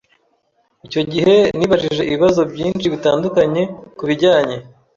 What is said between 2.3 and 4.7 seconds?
byinshi bitandukanye ku bijyanye